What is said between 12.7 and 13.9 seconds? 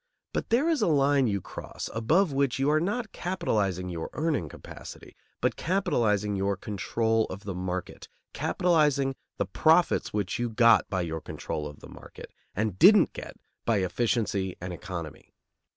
didn't get by